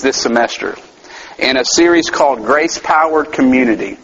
[0.00, 0.76] this semester
[1.38, 3.98] in a series called Grace Powered Community.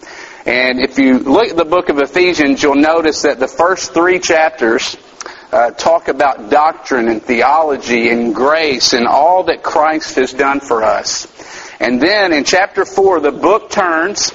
[0.46, 4.18] And if you look at the book of Ephesians, you'll notice that the first three
[4.18, 4.96] chapters
[5.52, 10.82] uh, talk about doctrine and theology and grace and all that Christ has done for
[10.82, 11.27] us.
[11.80, 14.32] And then in chapter 4, the book turns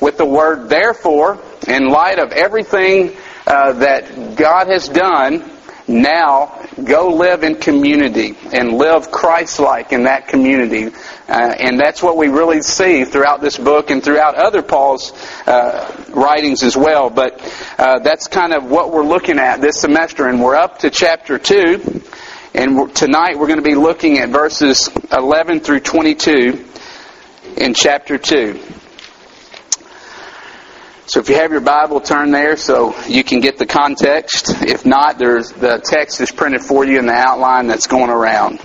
[0.00, 3.16] with the word therefore, in light of everything
[3.46, 5.50] uh, that God has done,
[5.88, 10.94] now go live in community and live Christ-like in that community.
[11.28, 15.12] Uh, and that's what we really see throughout this book and throughout other Paul's
[15.46, 17.10] uh, writings as well.
[17.10, 17.40] But
[17.78, 20.26] uh, that's kind of what we're looking at this semester.
[20.26, 22.02] And we're up to chapter 2.
[22.54, 26.64] And tonight we're going to be looking at verses 11 through 22
[27.56, 28.75] in chapter 2.
[31.08, 34.50] So if you have your Bible, turn there so you can get the context.
[34.62, 38.58] If not, there's the text is printed for you in the outline that's going around.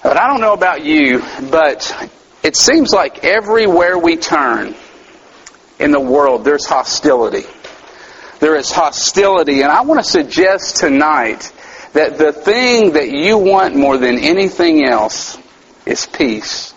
[0.00, 2.10] But I don't know about you, but
[2.44, 4.76] it seems like everywhere we turn
[5.80, 7.46] in the world, there's hostility.
[8.38, 11.52] There is hostility, and I want to suggest tonight
[11.94, 15.36] that the thing that you want more than anything else
[15.84, 16.72] is peace.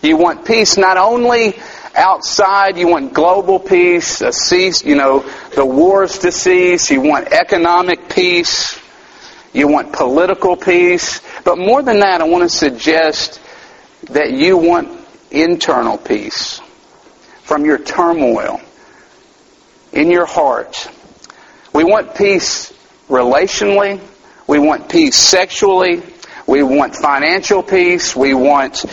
[0.00, 1.58] You want peace not only
[1.94, 5.20] outside, you want global peace, a cease, you know,
[5.54, 8.78] the wars to cease, you want economic peace,
[9.52, 11.20] you want political peace.
[11.44, 13.40] But more than that, I want to suggest
[14.10, 14.88] that you want
[15.30, 16.60] internal peace
[17.42, 18.60] from your turmoil
[19.92, 20.88] in your heart.
[21.72, 22.72] We want peace
[23.08, 24.00] relationally.
[24.46, 26.02] We want peace sexually.
[26.46, 28.14] We want financial peace.
[28.14, 28.84] We want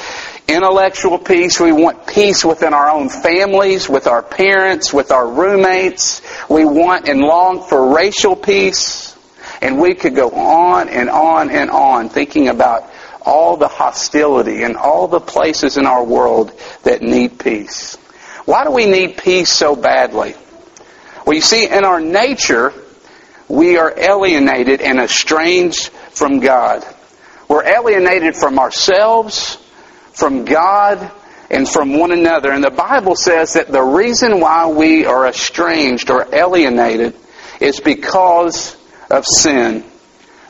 [0.53, 1.59] intellectual peace.
[1.59, 6.21] We want peace within our own families, with our parents, with our roommates.
[6.49, 9.17] We want and long for racial peace.
[9.61, 12.89] And we could go on and on and on thinking about
[13.23, 16.51] all the hostility and all the places in our world
[16.83, 17.95] that need peace.
[18.45, 20.33] Why do we need peace so badly?
[21.25, 22.73] Well, you see, in our nature,
[23.47, 26.83] we are alienated and estranged from God.
[27.47, 29.57] We're alienated from ourselves,
[30.21, 31.11] from God
[31.49, 32.51] and from one another.
[32.51, 37.15] And the Bible says that the reason why we are estranged or alienated
[37.59, 38.77] is because
[39.09, 39.83] of sin.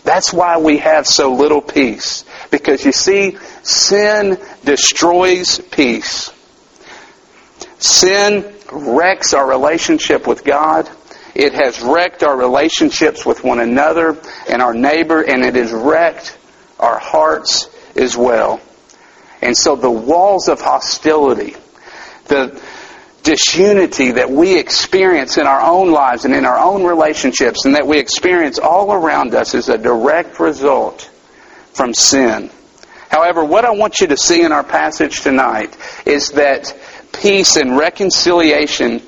[0.03, 2.25] That's why we have so little peace.
[2.51, 6.31] Because you see, sin destroys peace.
[7.79, 10.89] Sin wrecks our relationship with God.
[11.33, 14.17] It has wrecked our relationships with one another
[14.49, 16.37] and our neighbor, and it has wrecked
[16.77, 18.59] our hearts as well.
[19.41, 21.55] And so the walls of hostility,
[22.27, 22.61] the
[23.23, 27.85] disunity that we experience in our own lives and in our own relationships and that
[27.85, 31.09] we experience all around us is a direct result
[31.73, 32.49] from sin.
[33.09, 35.75] However, what I want you to see in our passage tonight
[36.05, 36.75] is that
[37.13, 39.01] peace and reconciliation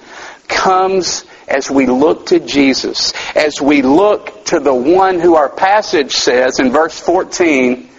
[0.48, 6.12] comes as we look to Jesus, as we look to the one who our passage
[6.12, 7.90] says in verse 14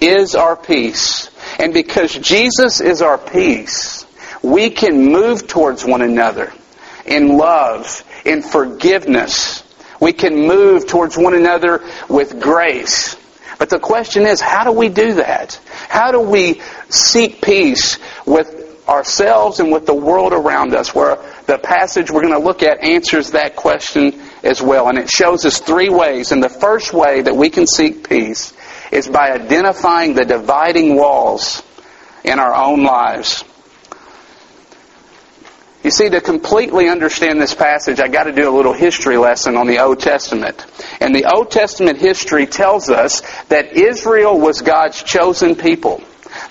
[0.00, 1.30] is our peace.
[1.58, 4.06] And because Jesus is our peace,
[4.42, 6.52] we can move towards one another
[7.06, 9.62] in love, in forgiveness.
[10.00, 13.16] We can move towards one another with grace.
[13.58, 15.60] But the question is, how do we do that?
[15.88, 18.58] How do we seek peace with
[18.88, 20.92] ourselves and with the world around us?
[20.92, 24.88] Where the passage we're going to look at answers that question as well.
[24.88, 26.32] And it shows us three ways.
[26.32, 28.52] And the first way that we can seek peace
[28.92, 31.62] is by identifying the dividing walls
[32.22, 33.42] in our own lives.
[35.82, 39.56] You see, to completely understand this passage, I got to do a little history lesson
[39.56, 40.64] on the Old Testament.
[41.00, 46.00] And the Old Testament history tells us that Israel was God's chosen people.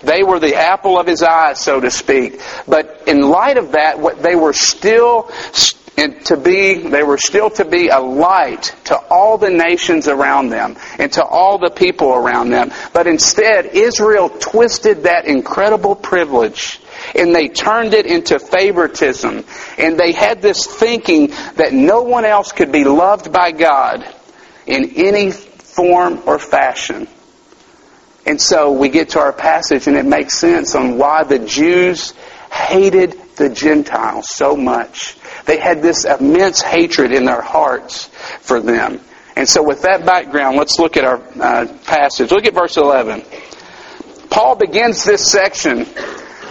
[0.03, 2.41] They were the apple of his eye, so to speak.
[2.67, 5.31] But in light of that, they were still
[6.01, 10.49] and to be, they were still to be a light to all the nations around
[10.49, 12.71] them and to all the people around them.
[12.91, 16.81] But instead, Israel twisted that incredible privilege
[17.13, 19.45] and they turned it into favoritism.
[19.77, 21.27] And they had this thinking
[21.57, 24.03] that no one else could be loved by God
[24.65, 27.07] in any form or fashion.
[28.25, 32.13] And so we get to our passage and it makes sense on why the Jews
[32.51, 35.15] hated the Gentiles so much.
[35.45, 38.07] They had this immense hatred in their hearts
[38.41, 38.99] for them.
[39.35, 42.31] And so with that background, let's look at our uh, passage.
[42.31, 43.23] Look at verse 11.
[44.29, 45.85] Paul begins this section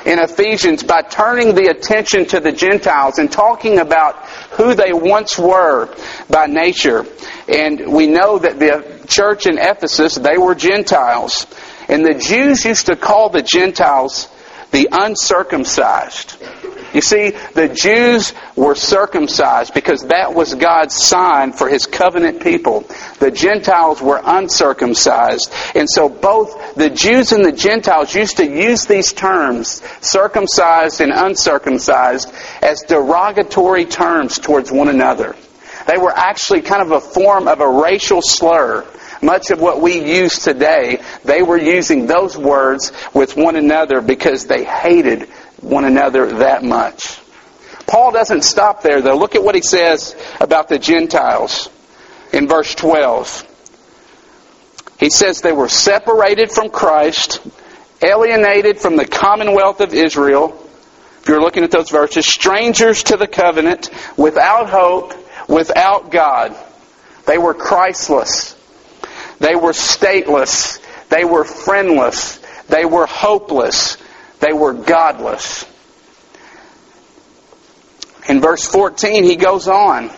[0.07, 5.39] in Ephesians by turning the attention to the Gentiles and talking about who they once
[5.39, 5.95] were
[6.29, 7.07] by nature.
[7.49, 11.47] And we know that the church in Ephesus, they were Gentiles.
[11.89, 14.29] And the Jews used to call the Gentiles
[14.71, 16.37] the uncircumcised.
[16.93, 22.85] You see, the Jews were circumcised because that was God's sign for His covenant people.
[23.21, 25.53] The Gentiles were uncircumcised.
[25.75, 31.13] And so both the Jews and the Gentiles used to use these terms, circumcised and
[31.13, 35.37] uncircumcised, as derogatory terms towards one another.
[35.87, 38.87] They were actually kind of a form of a racial slur.
[39.23, 44.47] Much of what we use today, they were using those words with one another because
[44.47, 45.29] they hated
[45.61, 47.21] one another that much.
[47.87, 49.17] Paul doesn't stop there though.
[49.17, 51.69] Look at what he says about the Gentiles
[52.33, 53.47] in verse 12.
[54.99, 57.41] He says they were separated from Christ,
[58.03, 60.57] alienated from the commonwealth of Israel.
[61.23, 65.15] If you're looking at those verses, strangers to the covenant, without hope,
[65.49, 66.57] without God.
[67.27, 68.57] They were Christless.
[69.39, 70.81] They were stateless.
[71.09, 72.39] They were friendless.
[72.69, 73.97] They were hopeless.
[74.41, 75.67] They were godless.
[78.29, 80.11] In verse 14, he goes on.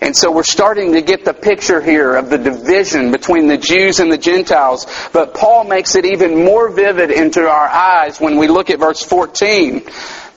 [0.00, 3.98] And so we're starting to get the picture here of the division between the Jews
[3.98, 4.86] and the Gentiles.
[5.12, 9.02] But Paul makes it even more vivid into our eyes when we look at verse
[9.02, 9.82] 14.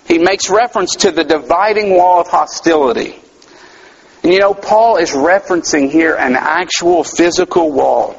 [0.07, 3.15] He makes reference to the dividing wall of hostility.
[4.23, 8.15] And you know, Paul is referencing here an actual physical wall.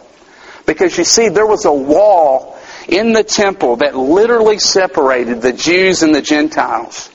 [0.66, 2.59] Because you see, there was a wall
[2.90, 7.10] in the temple that literally separated the Jews and the Gentiles.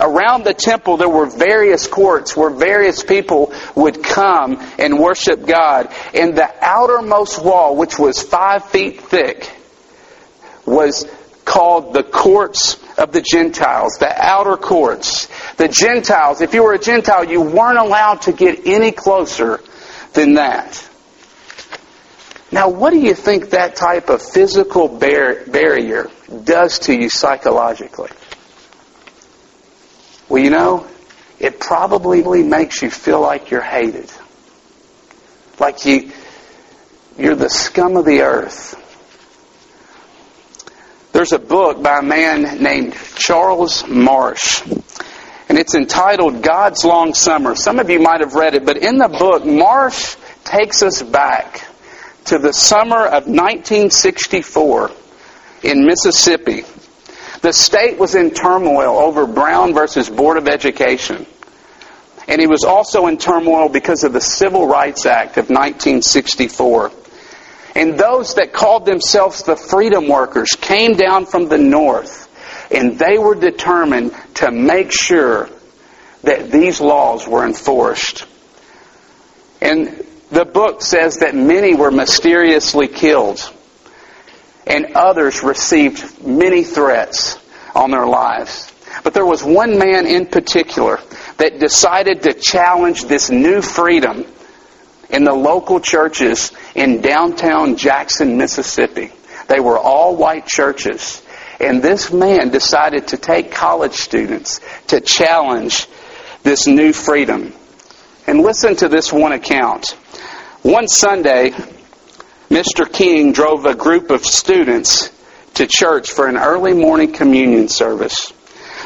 [0.00, 5.92] Around the temple there were various courts where various people would come and worship God.
[6.14, 9.50] And the outermost wall, which was five feet thick,
[10.64, 11.06] was
[11.44, 15.28] called the courts of the Gentiles, the outer courts.
[15.54, 19.60] The Gentiles, if you were a Gentile, you weren't allowed to get any closer
[20.12, 20.88] than that.
[22.50, 26.08] Now, what do you think that type of physical bar- barrier
[26.44, 28.10] does to you psychologically?
[30.28, 30.86] Well, you know,
[31.38, 34.10] it probably makes you feel like you're hated.
[35.58, 36.10] Like you,
[37.18, 38.76] you're the scum of the earth.
[41.12, 44.62] There's a book by a man named Charles Marsh,
[45.48, 47.54] and it's entitled God's Long Summer.
[47.56, 51.67] Some of you might have read it, but in the book, Marsh takes us back
[52.28, 54.90] to the summer of 1964
[55.62, 56.62] in Mississippi.
[57.40, 61.26] The state was in turmoil over Brown versus Board of Education.
[62.26, 66.92] And he was also in turmoil because of the Civil Rights Act of 1964.
[67.74, 72.26] And those that called themselves the freedom workers came down from the north
[72.70, 75.48] and they were determined to make sure
[76.22, 78.26] that these laws were enforced.
[79.60, 83.52] And the book says that many were mysteriously killed
[84.66, 87.38] and others received many threats
[87.74, 88.72] on their lives.
[89.02, 91.00] But there was one man in particular
[91.38, 94.26] that decided to challenge this new freedom
[95.08, 99.10] in the local churches in downtown Jackson, Mississippi.
[99.48, 101.22] They were all white churches.
[101.60, 105.86] And this man decided to take college students to challenge
[106.42, 107.52] this new freedom.
[108.26, 109.96] And listen to this one account.
[110.62, 111.50] One Sunday,
[112.50, 112.92] Mr.
[112.92, 115.08] King drove a group of students
[115.54, 118.32] to church for an early morning communion service.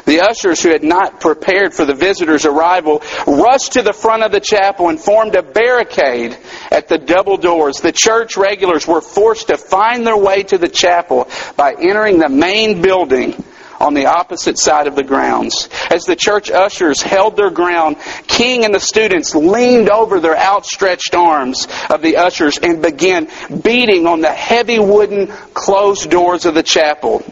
[0.04, 4.32] The ushers who had not prepared for the visitors' arrival rushed to the front of
[4.32, 6.36] the chapel and formed a barricade
[6.70, 7.76] at the double doors.
[7.80, 12.28] The church regulars were forced to find their way to the chapel by entering the
[12.28, 13.42] main building
[13.82, 15.68] on the opposite side of the grounds.
[15.90, 17.96] As the church ushers held their ground,
[18.26, 23.28] King and the students leaned over their outstretched arms of the ushers and began
[23.62, 27.24] beating on the heavy wooden closed doors of the chapel.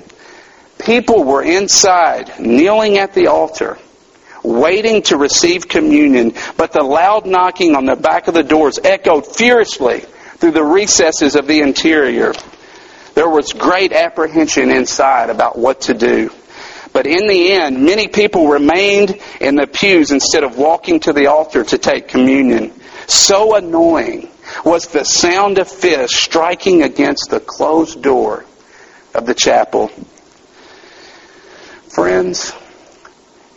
[0.78, 3.78] People were inside, kneeling at the altar,
[4.42, 9.26] waiting to receive communion, but the loud knocking on the back of the doors echoed
[9.26, 10.00] fiercely
[10.38, 12.32] through the recesses of the interior.
[13.14, 16.30] There was great apprehension inside about what to do.
[16.92, 21.26] But in the end, many people remained in the pews instead of walking to the
[21.26, 22.72] altar to take communion.
[23.06, 24.28] So annoying
[24.64, 28.44] was the sound of fists striking against the closed door
[29.14, 29.88] of the chapel.
[31.88, 32.52] Friends,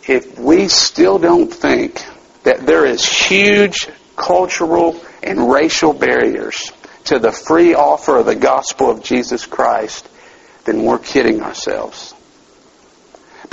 [0.07, 2.03] if we still don't think
[2.43, 6.71] that there is huge cultural and racial barriers
[7.05, 10.07] to the free offer of the gospel of Jesus Christ,
[10.65, 12.12] then we're kidding ourselves.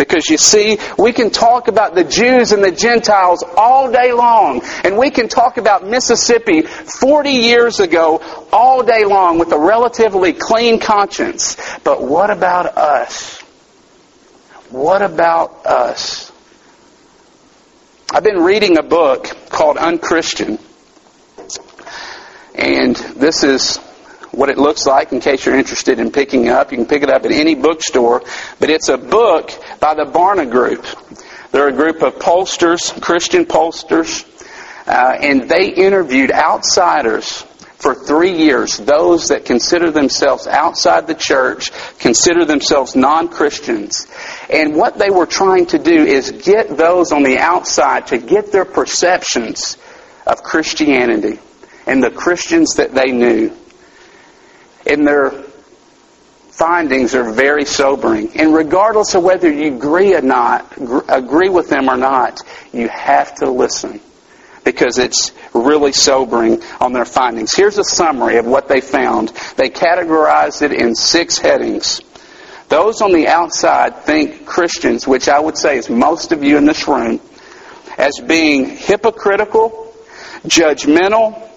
[0.01, 4.63] Because you see, we can talk about the Jews and the Gentiles all day long.
[4.83, 10.33] And we can talk about Mississippi 40 years ago all day long with a relatively
[10.33, 11.59] clean conscience.
[11.85, 13.43] But what about us?
[14.71, 16.33] What about us?
[18.11, 20.59] I've been reading a book called Unchristian.
[22.55, 23.79] And this is
[24.33, 26.71] what it looks like in case you're interested in picking up.
[26.71, 28.23] You can pick it up at any bookstore.
[28.59, 30.87] But it's a book by the Barna Group.
[31.53, 34.25] They're a group of pollsters, Christian pollsters,
[34.87, 37.45] uh, and they interviewed outsiders
[37.81, 44.07] for three years, those that consider themselves outside the church, consider themselves non-Christians.
[44.51, 48.53] And what they were trying to do is get those on the outside to get
[48.53, 49.79] their perceptions
[50.27, 51.39] of Christianity
[51.87, 53.57] and the Christians that they knew.
[54.87, 55.31] And their
[56.51, 58.39] findings are very sobering.
[58.39, 60.73] And regardless of whether you agree or not,
[61.09, 62.41] agree with them or not,
[62.73, 64.01] you have to listen
[64.65, 67.55] because it's really sobering on their findings.
[67.55, 69.29] Here's a summary of what they found.
[69.57, 72.03] They categorized it in six headings.
[72.69, 76.67] Those on the outside think Christians, which I would say is most of you in
[76.67, 77.21] this room,
[77.99, 79.93] as being hypocritical,
[80.45, 81.49] judgmental,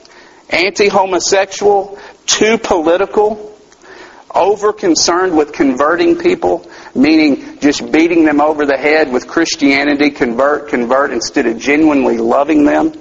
[0.49, 3.57] anti-homosexual, too political,
[4.33, 10.69] over concerned with converting people, meaning just beating them over the head with Christianity, convert,
[10.69, 12.93] convert, instead of genuinely loving them.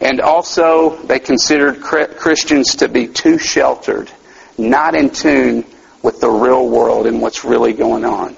[0.00, 4.10] And also, they considered Christians to be too sheltered,
[4.58, 5.64] not in tune
[6.02, 8.36] with the real world and what's really going on.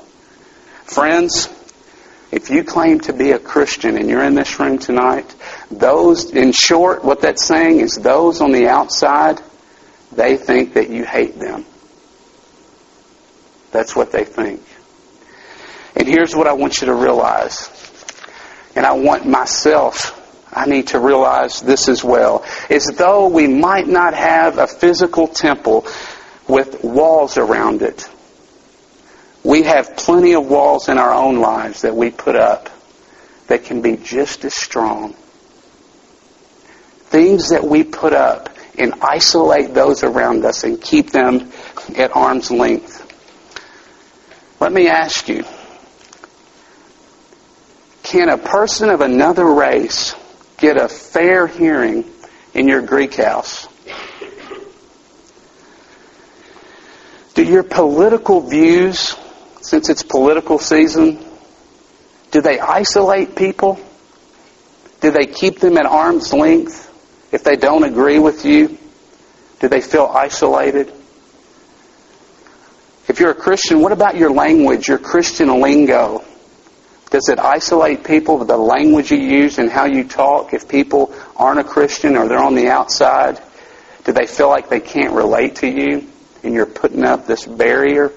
[0.85, 1.49] Friends,
[2.31, 5.35] if you claim to be a Christian and you're in this room tonight,
[5.71, 9.41] those, in short, what that's saying is those on the outside,
[10.17, 11.65] they think that you hate them.
[13.71, 14.63] That's what they think.
[15.97, 17.71] And here's what I want you to realize.
[18.77, 20.21] And I want myself,
[20.53, 22.45] I need to realize this as well.
[22.69, 25.87] Is though we might not have a physical temple
[26.49, 28.09] with walls around it,
[29.43, 32.71] we have plenty of walls in our own lives that we put up
[33.47, 35.15] that can be just as strong.
[37.07, 41.51] Things that we put up and isolate those around us and keep them
[41.97, 43.01] at arm's length.
[44.61, 45.45] Let me ask you
[48.03, 50.15] can a person of another race
[50.59, 52.05] get a fair hearing
[52.55, 53.69] in your Greek house?
[57.35, 59.17] Do your political views,
[59.61, 61.25] since it's political season,
[62.31, 63.81] do they isolate people?
[65.01, 66.94] Do they keep them at arm's length
[67.35, 68.79] if they don't agree with you?
[69.59, 70.93] Do they feel isolated?
[73.09, 76.25] If you're a Christian, what about your language, your Christian lingo?
[77.11, 81.13] Does it isolate people with the language you use and how you talk if people
[81.35, 83.43] aren't a Christian or they're on the outside?
[84.05, 86.09] Do they feel like they can't relate to you
[86.45, 88.13] and you're putting up this barrier?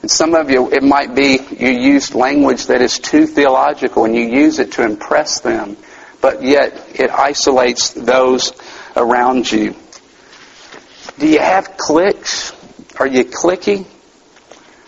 [0.00, 4.16] And some of you, it might be you used language that is too theological and
[4.16, 5.76] you use it to impress them,
[6.20, 8.52] but yet it isolates those
[8.96, 9.74] around you.
[11.18, 12.52] Do you have cliques?
[12.98, 13.86] Are you clicky?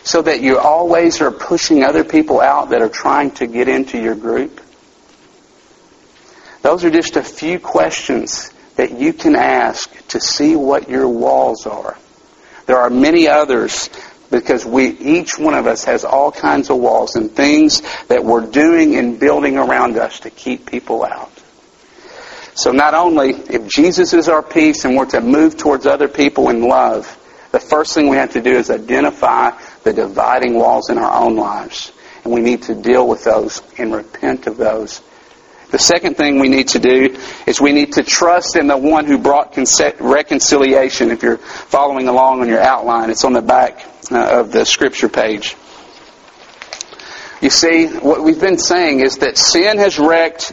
[0.05, 4.01] So that you always are pushing other people out that are trying to get into
[4.01, 4.61] your group?
[6.63, 11.67] Those are just a few questions that you can ask to see what your walls
[11.67, 11.97] are.
[12.67, 13.91] There are many others
[14.33, 18.47] because we, each one of us has all kinds of walls and things that we're
[18.47, 21.31] doing and building around us to keep people out.
[22.55, 26.49] So not only if Jesus is our peace and we're to move towards other people
[26.49, 27.07] in love,
[27.53, 29.53] the first thing we have to do is identify
[29.85, 31.93] the dividing walls in our own lives.
[32.25, 35.03] And we need to deal with those and repent of those.
[35.71, 39.07] The second thing we need to do is we need to trust in the one
[39.07, 39.57] who brought
[40.01, 41.11] reconciliation.
[41.11, 45.57] If you're following along on your outline, it's on the back of the scripture page.
[47.41, 50.53] You see, what we've been saying is that sin has wrecked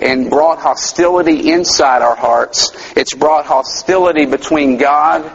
[0.00, 2.70] and brought hostility inside our hearts.
[2.96, 5.30] It's brought hostility between God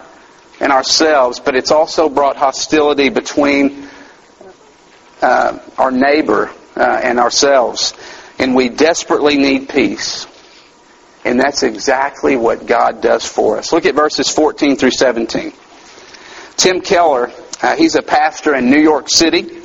[0.59, 3.89] and ourselves, but it's also brought hostility between
[5.21, 7.93] uh, our neighbor uh, and ourselves.
[8.39, 10.27] And we desperately need peace.
[11.23, 13.73] And that's exactly what God does for us.
[13.73, 15.53] Look at verses 14 through 17.
[16.55, 17.31] Tim Keller,
[17.65, 19.61] uh, he's a pastor in New York City.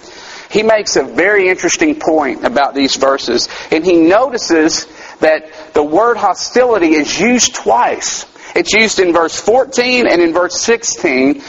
[0.50, 3.48] He makes a very interesting point about these verses.
[3.70, 4.86] And he notices
[5.20, 8.26] that the word hostility is used twice.
[8.56, 11.42] It's used in verse 14 and in verse 16.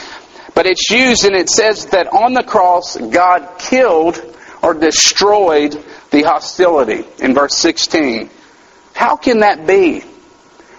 [0.54, 4.22] But But it's used and it says that on the cross, God killed
[4.62, 5.72] or destroyed
[6.12, 8.30] the hostility in verse 16.
[8.94, 10.04] How can that be?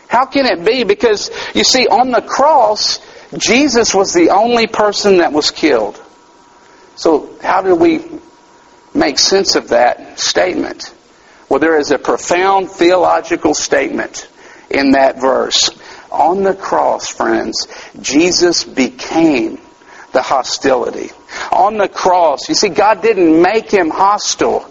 [0.08, 0.84] How can it be?
[0.84, 3.00] Because, you see, on the cross,
[3.36, 6.00] Jesus was the only person that was killed.
[6.96, 8.04] So, how do we
[8.94, 10.94] make sense of that statement?
[11.48, 14.28] Well, there is a profound theological statement
[14.70, 15.70] in that verse.
[16.10, 17.68] On the cross, friends,
[18.00, 19.58] Jesus became
[20.12, 21.10] the hostility.
[21.50, 24.70] On the cross, you see, God didn't make him hostile,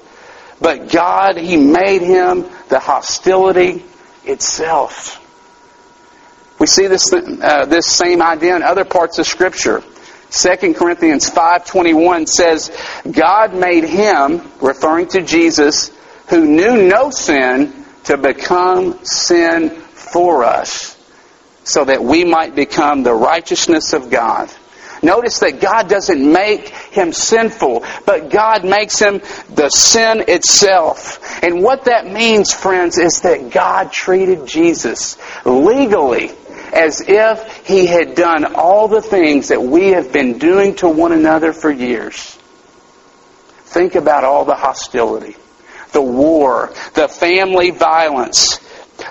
[0.60, 3.84] but God, He made him the hostility
[4.24, 5.21] itself.
[6.62, 9.82] We see this, uh, this same idea in other parts of Scripture.
[10.30, 12.72] 2 Corinthians 5.21 says,
[13.12, 15.90] God made him, referring to Jesus,
[16.30, 20.96] who knew no sin, to become sin for us,
[21.64, 24.48] so that we might become the righteousness of God.
[25.02, 31.44] Notice that God doesn't make him sinful, but God makes him the sin itself.
[31.44, 36.34] And what that means, friends, is that God treated Jesus legally
[36.74, 41.12] as if he had done all the things that we have been doing to one
[41.12, 42.38] another for years.
[43.66, 45.36] Think about all the hostility,
[45.92, 48.60] the war, the family violence,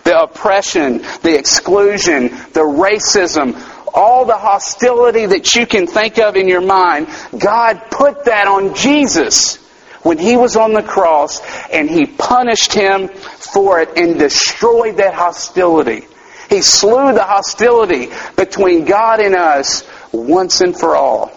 [0.05, 3.55] the oppression, the exclusion, the racism,
[3.95, 8.75] all the hostility that you can think of in your mind, God put that on
[8.75, 9.57] Jesus
[10.03, 11.41] when he was on the cross
[11.71, 16.07] and he punished him for it and destroyed that hostility.
[16.51, 21.29] He slew the hostility between God and us once and for all.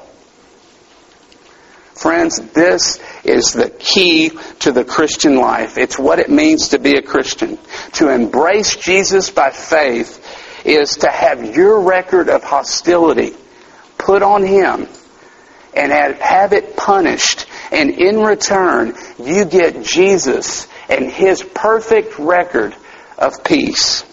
[1.94, 5.78] Friends, this is the key to the Christian life.
[5.78, 7.60] It's what it means to be a Christian.
[7.94, 13.34] To embrace Jesus by faith is to have your record of hostility
[14.00, 14.88] put on Him
[15.76, 17.46] and have it punished.
[17.72, 22.76] And in return, you get Jesus and His perfect record
[23.20, 24.04] of peace.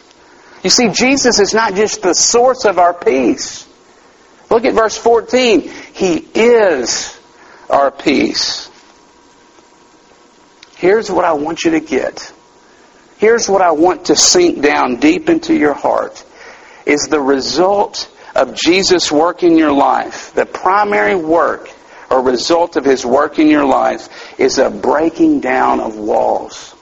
[0.62, 3.66] You see, Jesus is not just the source of our peace.
[4.50, 5.62] Look at verse 14.
[5.92, 7.18] He is
[7.70, 8.70] our peace.
[10.76, 12.32] Here's what I want you to get.
[13.18, 16.24] Here's what I want to sink down deep into your heart
[16.86, 20.32] is the result of Jesus' work in your life.
[20.34, 21.70] The primary work
[22.10, 26.74] or result of His work in your life is a breaking down of walls.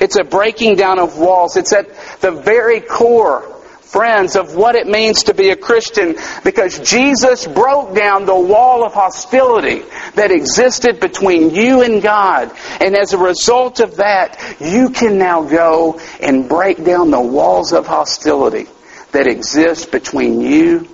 [0.00, 1.56] It's a breaking down of walls.
[1.56, 1.88] It's at
[2.20, 3.58] the very core
[3.88, 8.84] friends, of what it means to be a Christian because Jesus broke down the wall
[8.84, 9.82] of hostility
[10.14, 12.52] that existed between you and God.
[12.80, 17.72] And as a result of that, you can now go and break down the walls
[17.72, 18.66] of hostility
[19.12, 20.86] that exist between you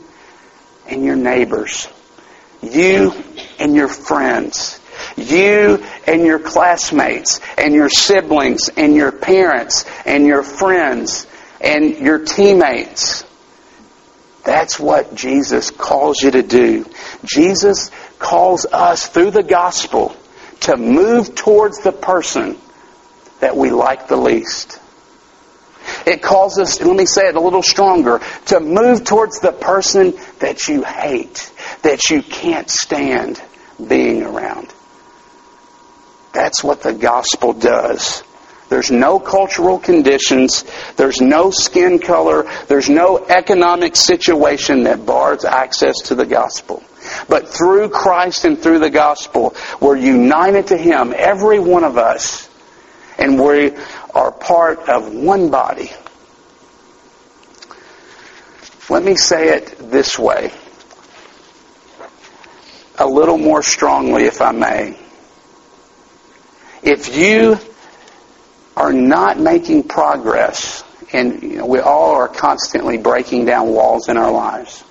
[0.86, 1.88] and your neighbors,
[2.62, 3.12] you
[3.58, 4.80] and your friends.
[5.16, 11.26] You and your classmates and your siblings and your parents and your friends
[11.60, 13.24] and your teammates.
[14.44, 16.86] That's what Jesus calls you to do.
[17.24, 20.14] Jesus calls us through the gospel
[20.60, 22.58] to move towards the person
[23.40, 24.80] that we like the least.
[26.06, 30.14] It calls us, let me say it a little stronger, to move towards the person
[30.40, 33.40] that you hate, that you can't stand
[33.86, 34.73] being around.
[36.34, 38.24] That's what the gospel does.
[38.68, 40.64] There's no cultural conditions.
[40.96, 42.50] There's no skin color.
[42.66, 46.82] There's no economic situation that bars access to the gospel.
[47.28, 52.48] But through Christ and through the gospel, we're united to Him, every one of us,
[53.18, 53.72] and we
[54.12, 55.90] are part of one body.
[58.90, 60.50] Let me say it this way,
[62.98, 65.03] a little more strongly, if I may.
[66.84, 67.58] If you
[68.76, 74.18] are not making progress, and you know, we all are constantly breaking down walls in
[74.18, 74.84] our lives.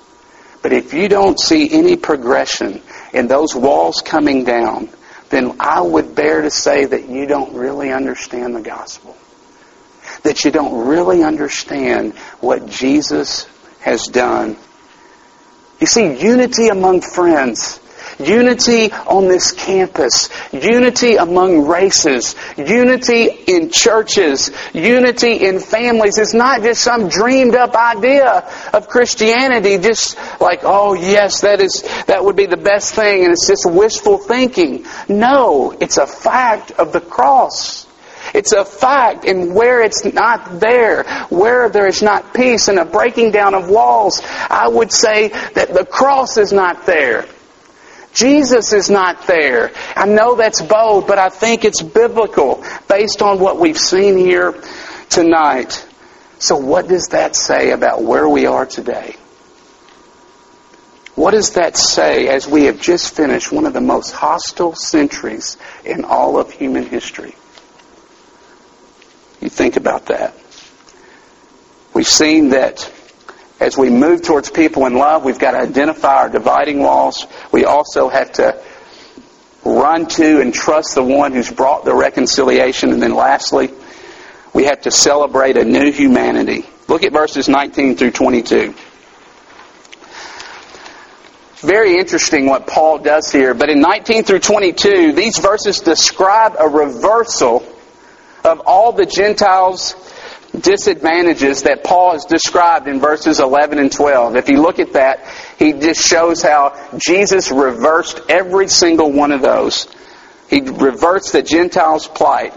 [0.63, 2.82] But if you don't see any progression
[3.13, 4.89] in those walls coming down,
[5.29, 9.15] then I would bear to say that you don't really understand the gospel.
[10.23, 13.45] That you don't really understand what Jesus
[13.82, 14.58] has done.
[15.79, 17.79] You see, unity among friends
[18.19, 26.17] unity on this campus, unity among races, unity in churches, unity in families.
[26.17, 31.82] It's not just some dreamed up idea of Christianity, just like, oh yes, that is,
[32.08, 34.86] that would be the best thing, and it's just wishful thinking.
[35.08, 37.88] No, it's a fact of the cross.
[38.34, 39.26] It's a fact.
[39.26, 43.69] And where it's not there, where there is not peace and a breaking down of
[43.69, 47.26] walls, I would say that the cross is not there.
[48.13, 49.71] Jesus is not there.
[49.95, 54.54] I know that's bold, but I think it's biblical based on what we've seen here
[55.10, 55.88] tonight.
[56.39, 59.15] So what does that say about where we are today?
[61.15, 65.58] What does that say as we have just finished one of the most hostile centuries
[65.86, 67.36] in all of human history?
[69.41, 70.36] You think about that.
[71.93, 72.91] We've seen that
[73.63, 77.26] as we move towards people in love, we've got to identify our dividing walls.
[77.54, 78.62] We also have to
[79.63, 82.91] run to and trust the one who's brought the reconciliation.
[82.91, 83.71] And then lastly,
[84.54, 86.65] we have to celebrate a new humanity.
[86.89, 88.76] Look at verses 19 through 22
[91.63, 93.54] very interesting what Paul does here.
[93.54, 97.65] But in 19 through 22, these verses describe a reversal
[98.43, 99.95] of all the Gentiles'
[100.60, 104.36] disadvantages that Paul has described in verses 11 and 12.
[104.36, 109.42] If you look at that, he just shows how Jesus reversed every single one of
[109.42, 109.88] those.
[110.50, 112.54] He reversed the Gentiles' plight.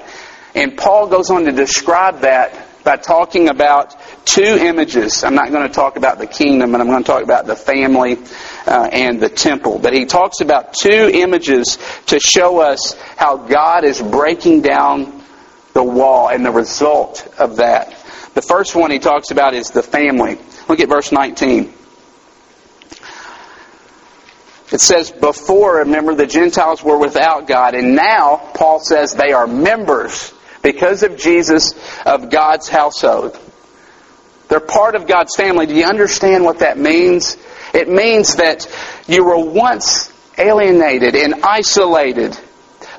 [0.54, 5.24] And Paul goes on to describe that by talking about two images.
[5.24, 7.56] I'm not going to talk about the kingdom, but I'm going to talk about the
[7.56, 8.16] family
[8.66, 9.78] uh, and the temple.
[9.78, 15.15] But he talks about two images to show us how God is breaking down
[15.76, 17.90] the wall and the result of that.
[18.32, 20.38] The first one he talks about is the family.
[20.70, 21.70] Look at verse 19.
[24.72, 29.46] It says, before, remember, the Gentiles were without God, and now, Paul says, they are
[29.46, 31.74] members because of Jesus
[32.06, 33.38] of God's household.
[34.48, 35.66] They're part of God's family.
[35.66, 37.36] Do you understand what that means?
[37.74, 38.66] It means that
[39.06, 42.36] you were once alienated and isolated,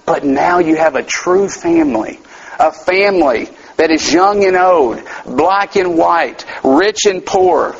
[0.05, 2.19] but now you have a true family.
[2.59, 7.75] A family that is young and old, black and white, rich and poor.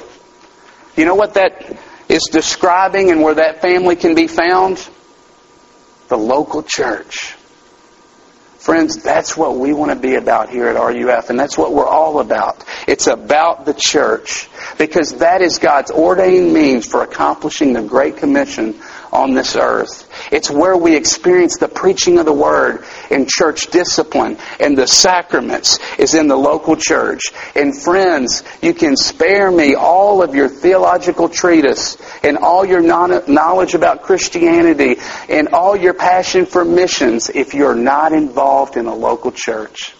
[0.96, 1.78] You know what that
[2.10, 4.88] is describing and where that family can be found?
[6.10, 7.36] The local church.
[8.60, 11.86] Friends, that's what we want to be about here at RUF, and that's what we're
[11.86, 12.66] all about.
[12.88, 18.80] It's about the church, because that is God's ordained means for accomplishing the Great Commission
[19.14, 20.07] on this earth.
[20.32, 25.80] It's where we experience the preaching of the Word in church discipline and the sacraments
[25.98, 27.22] is in the local church.
[27.56, 33.74] And friends, you can spare me all of your theological treatise and all your knowledge
[33.74, 34.98] about Christianity
[35.30, 39.94] and all your passion for missions if you're not involved in a local church.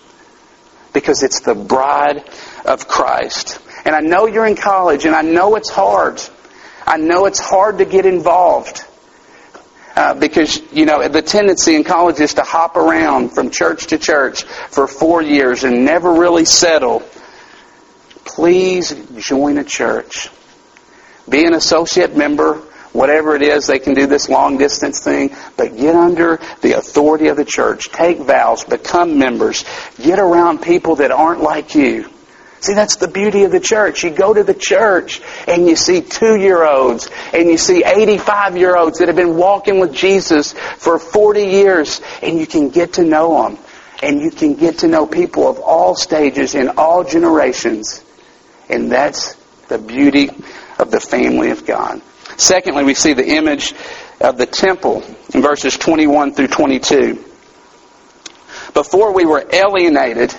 [0.94, 2.24] Because it's the bride
[2.66, 3.60] of Christ.
[3.86, 6.22] And I know you're in college and I know it's hard.
[6.86, 8.84] I know it's hard to get involved.
[9.98, 13.98] Uh, because, you know, the tendency in college is to hop around from church to
[13.98, 17.00] church for four years and never really settle.
[18.24, 20.30] Please join a church.
[21.28, 22.58] Be an associate member,
[22.94, 27.30] whatever it is, they can do this long distance thing, but get under the authority
[27.30, 27.90] of the church.
[27.90, 29.66] Take vows, become members,
[30.00, 32.08] get around people that aren't like you.
[32.60, 34.04] See, that's the beauty of the church.
[34.04, 39.16] You go to the church and you see two-year-olds and you see 85-year-olds that have
[39.16, 43.58] been walking with Jesus for 40 years and you can get to know them.
[44.02, 48.04] And you can get to know people of all stages in all generations.
[48.70, 49.34] And that's
[49.70, 50.30] the beauty
[50.78, 52.02] of the family of God.
[52.38, 53.74] Secondly, we see the image
[54.22, 57.24] of the temple in verses 21 through 22.
[58.74, 60.36] Before we were alienated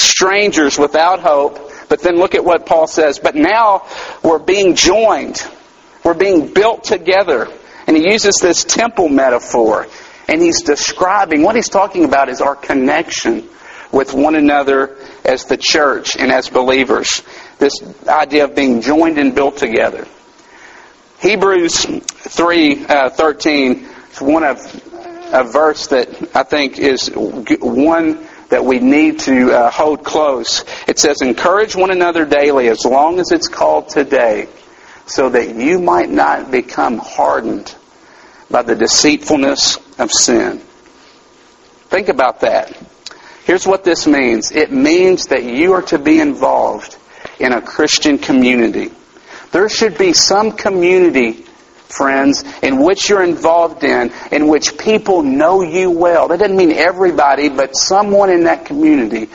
[0.00, 1.70] strangers without hope.
[1.88, 3.18] But then look at what Paul says.
[3.18, 3.86] But now
[4.22, 5.40] we're being joined.
[6.04, 7.48] We're being built together.
[7.86, 9.86] And he uses this temple metaphor.
[10.28, 13.48] And he's describing, what he's talking about is our connection
[13.92, 17.22] with one another as the church and as believers.
[17.58, 17.72] This
[18.06, 20.06] idea of being joined and built together.
[21.20, 24.58] Hebrews 3, uh, 13 is one of
[25.32, 30.64] a verse that I think is one that we need to uh, hold close.
[30.86, 34.48] It says, encourage one another daily as long as it's called today,
[35.06, 37.74] so that you might not become hardened
[38.50, 40.58] by the deceitfulness of sin.
[41.88, 42.76] Think about that.
[43.44, 44.52] Here's what this means.
[44.52, 46.96] It means that you are to be involved
[47.38, 48.92] in a Christian community.
[49.52, 51.46] There should be some community
[51.90, 56.28] friends, in which you're involved in, in which people know you well.
[56.28, 59.28] That doesn't mean everybody, but someone in that community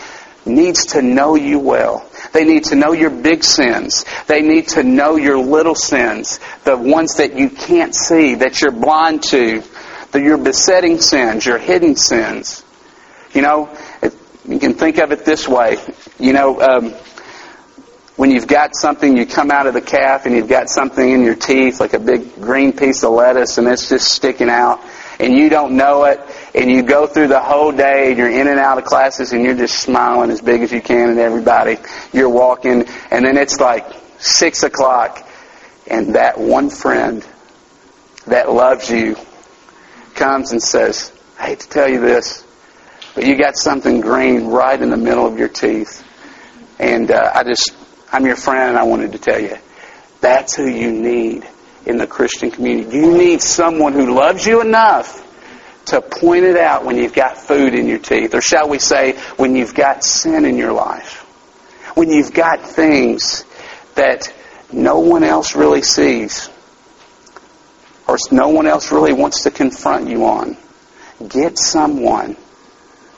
[0.46, 2.10] needs to know you well.
[2.34, 4.06] They need to know your big sins.
[4.28, 8.72] They need to know your little sins, the ones that you can't see, that you're
[8.72, 9.64] blind to,
[10.12, 12.64] the, your besetting sins, your hidden sins.
[13.34, 13.76] You know,
[14.48, 15.78] You can think of it this way.
[16.20, 16.94] You know, um,
[18.16, 21.24] when you've got something, you come out of the calf and you've got something in
[21.24, 24.80] your teeth, like a big green piece of lettuce, and it's just sticking out,
[25.20, 26.22] and you don't know it,
[26.54, 29.44] and you go through the whole day, and you're in and out of classes, and
[29.44, 31.78] you're just smiling as big as you can at everybody.
[32.14, 33.86] You're walking, and then it's like
[34.18, 35.28] six o'clock,
[35.88, 37.26] and that one friend
[38.28, 39.18] that loves you
[40.16, 42.46] comes and says, I hate to tell you this,
[43.14, 46.04] but you got something green right in the middle of your teeth.
[46.80, 47.76] And uh, I just
[48.16, 49.58] I'm your friend and I wanted to tell you.
[50.22, 51.46] That's who you need
[51.86, 52.96] in the Christian community.
[52.96, 55.22] You need someone who loves you enough
[55.88, 58.34] to point it out when you've got food in your teeth.
[58.34, 61.24] Or shall we say, when you've got sin in your life.
[61.96, 63.44] When you've got things
[63.96, 64.34] that
[64.72, 66.50] no one else really sees.
[68.08, 70.56] Or no one else really wants to confront you on.
[71.28, 72.38] Get someone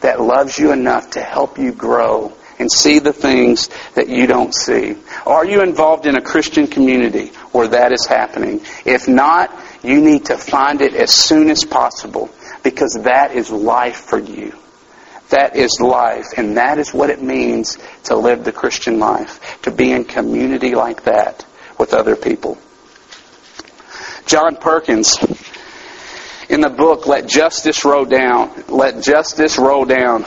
[0.01, 4.53] that loves you enough to help you grow and see the things that you don't
[4.53, 4.95] see?
[5.25, 8.61] Are you involved in a Christian community where that is happening?
[8.85, 12.29] If not, you need to find it as soon as possible
[12.63, 14.53] because that is life for you.
[15.29, 19.71] That is life, and that is what it means to live the Christian life, to
[19.71, 21.45] be in community like that
[21.77, 22.57] with other people.
[24.25, 25.17] John Perkins,
[26.49, 30.25] in the book Let Justice Roll Down, Let Justice Roll Down,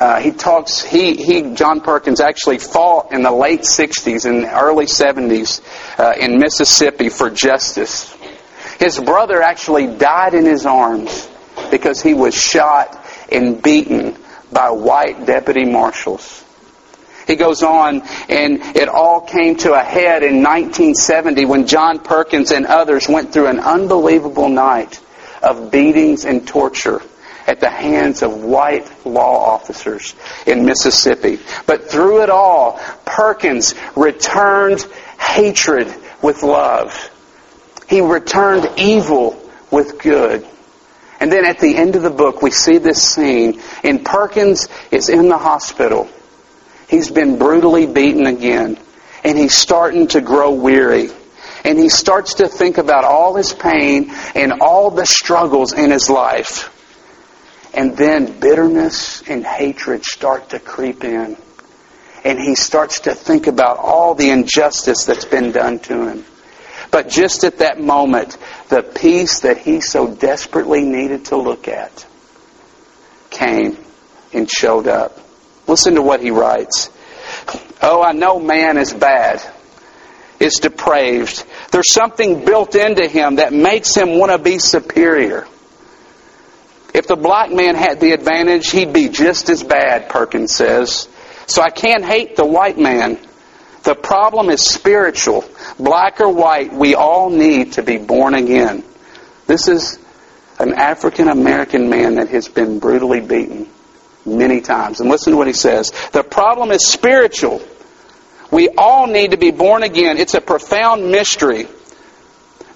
[0.00, 4.86] uh, he talks, he, he, John Perkins actually fought in the late 60s and early
[4.86, 5.60] 70s
[5.98, 8.14] uh, in Mississippi for justice.
[8.78, 11.28] His brother actually died in his arms
[11.72, 14.16] because he was shot and beaten
[14.52, 16.44] by white deputy marshals.
[17.26, 22.52] He goes on, and it all came to a head in 1970 when John Perkins
[22.52, 25.00] and others went through an unbelievable night
[25.42, 27.02] of beatings and torture
[27.48, 30.14] at the hands of white law officers
[30.46, 31.40] in Mississippi.
[31.66, 34.82] But through it all, Perkins returned
[35.18, 37.10] hatred with love.
[37.88, 40.46] He returned evil with good.
[41.20, 45.08] And then at the end of the book, we see this scene, and Perkins is
[45.08, 46.06] in the hospital.
[46.88, 48.78] He's been brutally beaten again,
[49.24, 51.08] and he's starting to grow weary.
[51.64, 56.08] And he starts to think about all his pain and all the struggles in his
[56.10, 56.74] life.
[57.78, 61.36] And then bitterness and hatred start to creep in.
[62.24, 66.24] And he starts to think about all the injustice that's been done to him.
[66.90, 68.36] But just at that moment,
[68.68, 72.04] the peace that he so desperately needed to look at
[73.30, 73.78] came
[74.32, 75.16] and showed up.
[75.68, 76.90] Listen to what he writes.
[77.80, 79.40] Oh, I know man is bad,
[80.40, 81.44] is depraved.
[81.70, 85.46] There's something built into him that makes him want to be superior.
[86.94, 91.08] If the black man had the advantage, he'd be just as bad, Perkins says.
[91.46, 93.18] So I can't hate the white man.
[93.84, 95.44] The problem is spiritual.
[95.78, 98.84] Black or white, we all need to be born again.
[99.46, 99.98] This is
[100.58, 103.68] an African American man that has been brutally beaten
[104.26, 105.00] many times.
[105.00, 105.92] And listen to what he says.
[106.12, 107.62] The problem is spiritual.
[108.50, 110.18] We all need to be born again.
[110.18, 111.68] It's a profound mystery.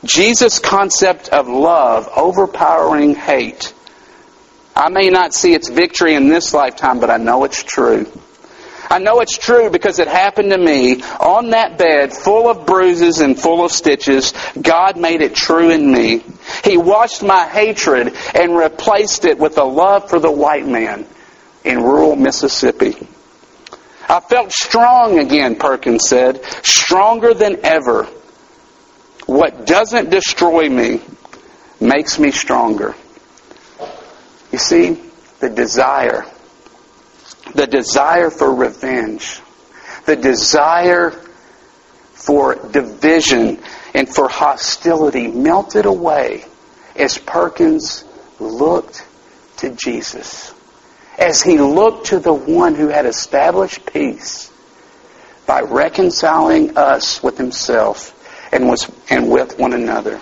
[0.05, 3.73] Jesus' concept of love overpowering hate
[4.75, 8.07] I may not see its victory in this lifetime, but I know it's true.
[8.93, 13.21] I know it's true because it happened to me on that bed full of bruises
[13.21, 14.35] and full of stitches.
[14.61, 16.23] God made it true in me.
[16.63, 21.07] He washed my hatred and replaced it with a love for the white man
[21.65, 23.09] in rural Mississippi.
[24.09, 28.05] I felt strong again, Perkins said, stronger than ever.
[29.25, 31.01] What doesn't destroy me
[31.81, 32.95] makes me stronger.
[34.53, 34.99] You see,
[35.41, 36.27] the desire,
[37.55, 39.41] the desire for revenge,
[40.05, 41.11] the desire
[42.13, 43.59] for division
[43.95, 46.45] and for hostility melted away
[46.95, 48.05] as Perkins
[48.39, 49.07] looked
[49.59, 50.55] to Jesus.
[51.19, 54.53] As he looked to the one who had established peace
[55.47, 58.19] by reconciling us with himself
[58.53, 60.21] and, was, and with one another.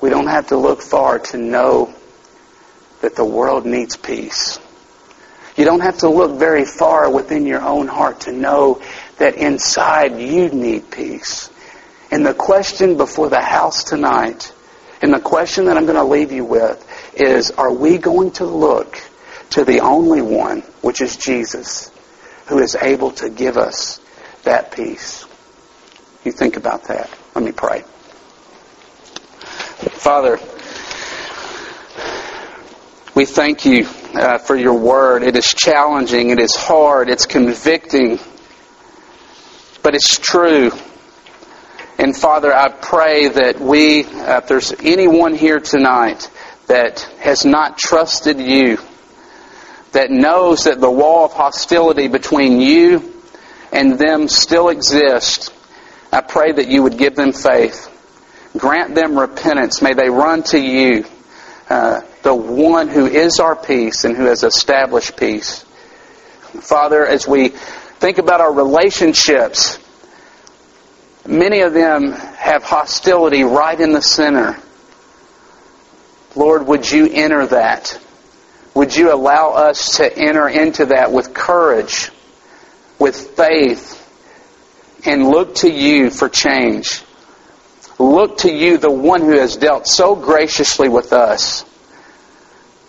[0.00, 1.94] We don't have to look far to know
[3.02, 4.58] that the world needs peace.
[5.56, 8.80] You don't have to look very far within your own heart to know
[9.18, 11.50] that inside you need peace.
[12.10, 14.52] And the question before the house tonight,
[15.02, 18.46] and the question that I'm going to leave you with, is are we going to
[18.46, 18.98] look
[19.50, 21.90] to the only one, which is Jesus,
[22.46, 24.00] who is able to give us
[24.44, 25.26] that peace?
[26.24, 27.10] You think about that.
[27.34, 27.84] Let me pray.
[29.80, 30.38] Father,
[33.14, 35.22] We thank you uh, for your word.
[35.22, 38.18] It is challenging, it is hard, it's convicting,
[39.82, 40.70] but it's true.
[41.98, 46.30] And Father, I pray that we, uh, if there's anyone here tonight
[46.66, 48.78] that has not trusted you,
[49.92, 53.12] that knows that the wall of hostility between you
[53.72, 55.50] and them still exists,
[56.12, 57.89] I pray that you would give them faith.
[58.56, 59.80] Grant them repentance.
[59.80, 61.04] May they run to you,
[61.68, 65.64] uh, the one who is our peace and who has established peace.
[66.60, 69.78] Father, as we think about our relationships,
[71.26, 74.56] many of them have hostility right in the center.
[76.34, 77.98] Lord, would you enter that?
[78.74, 82.10] Would you allow us to enter into that with courage,
[82.98, 83.96] with faith,
[85.06, 87.02] and look to you for change?
[88.00, 91.62] Look to you, the one who has dealt so graciously with us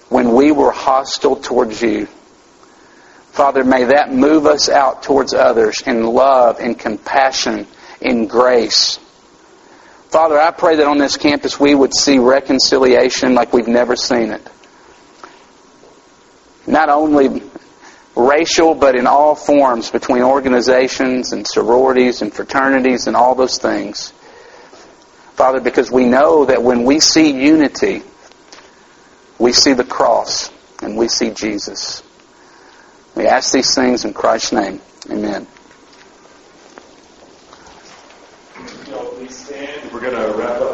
[0.09, 2.07] when we were hostile towards you.
[3.31, 7.67] Father, may that move us out towards others in love in compassion,
[7.99, 8.97] in grace.
[10.09, 14.31] Father, I pray that on this campus we would see reconciliation like we've never seen
[14.31, 14.47] it
[16.67, 17.43] not only
[18.15, 24.13] racial, but in all forms between organizations and sororities and fraternities and all those things.
[25.35, 28.03] Father, because we know that when we see unity,
[29.39, 32.03] we see the cross and we see Jesus.
[33.15, 34.81] We ask these things in Christ's name.
[35.09, 35.47] Amen.
[39.91, 40.70] We're going to wrap up